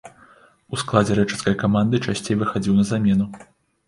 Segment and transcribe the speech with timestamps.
[0.75, 3.29] У складзе рэчыцкай каманды часцей выхадзіў на замену.